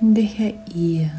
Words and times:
Deja 0.00 0.52
ir. 0.74 1.10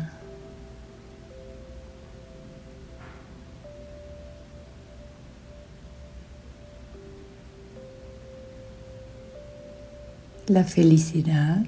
La 10.47 10.63
felicidad 10.63 11.65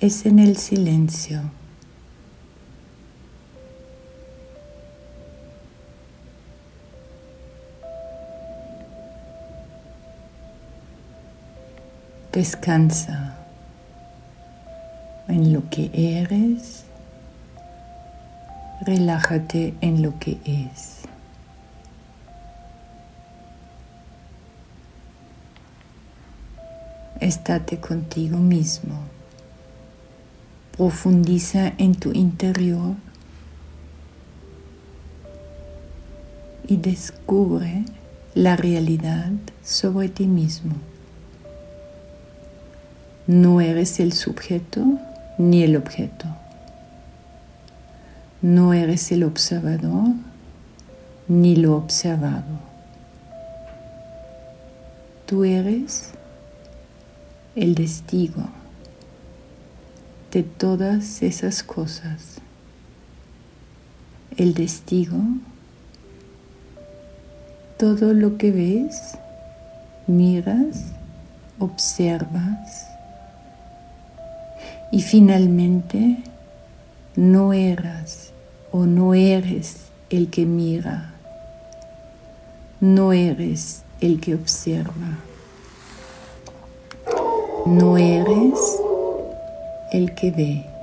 es 0.00 0.26
en 0.26 0.40
el 0.40 0.56
silencio. 0.56 1.40
Descansa 12.32 13.43
en 15.34 15.52
lo 15.52 15.68
que 15.68 15.90
eres, 15.92 16.84
relájate 18.82 19.74
en 19.80 20.00
lo 20.00 20.16
que 20.20 20.38
es. 20.44 21.00
Estate 27.18 27.80
contigo 27.80 28.38
mismo. 28.38 28.94
Profundiza 30.76 31.72
en 31.78 31.96
tu 31.96 32.12
interior 32.12 32.94
y 36.68 36.76
descubre 36.76 37.84
la 38.34 38.54
realidad 38.54 39.32
sobre 39.64 40.10
ti 40.10 40.28
mismo. 40.28 40.74
No 43.26 43.60
eres 43.60 43.98
el 43.98 44.12
sujeto 44.12 44.84
ni 45.38 45.62
el 45.62 45.76
objeto. 45.76 46.26
No 48.42 48.74
eres 48.74 49.10
el 49.10 49.24
observador 49.24 50.12
ni 51.28 51.56
lo 51.56 51.76
observado. 51.76 52.74
Tú 55.26 55.44
eres 55.44 56.10
el 57.56 57.74
testigo 57.74 58.42
de 60.30 60.42
todas 60.42 61.22
esas 61.22 61.62
cosas. 61.62 62.40
El 64.36 64.54
testigo, 64.54 65.16
todo 67.78 68.12
lo 68.12 68.36
que 68.36 68.50
ves, 68.50 69.16
miras, 70.06 70.86
observas 71.58 72.93
y 74.94 75.02
finalmente 75.02 76.18
no 77.16 77.52
eras 77.52 78.30
o 78.70 78.86
no 78.86 79.12
eres 79.12 79.88
el 80.08 80.30
que 80.30 80.46
mira, 80.46 81.14
no 82.78 83.12
eres 83.12 83.82
el 84.00 84.20
que 84.20 84.36
observa, 84.36 85.18
no 87.66 87.98
eres 87.98 88.54
el 89.90 90.14
que 90.14 90.30
ve. 90.30 90.73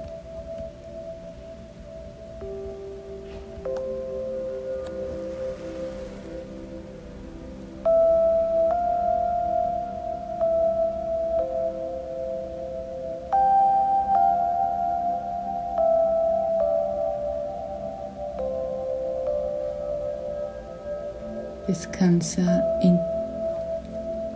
Descansa 21.67 22.63
en 22.81 22.99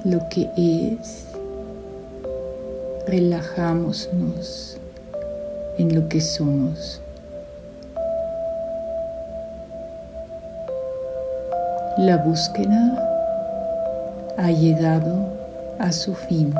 lo 0.03 0.27
que 0.29 0.49
es. 0.55 1.25
Relajámonos 3.07 4.77
en 5.77 5.95
lo 5.95 6.07
que 6.07 6.21
somos. 6.21 7.01
La 11.97 12.17
búsqueda 12.17 13.01
ha 14.37 14.51
llegado 14.51 15.29
a 15.79 15.91
su 15.91 16.13
fin. 16.13 16.53